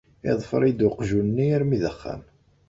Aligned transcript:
Iḍfer-iyi-d 0.29 0.87
uqjun-nni 0.87 1.47
armi 1.55 1.77
d 1.81 1.83
axxam. 1.91 2.21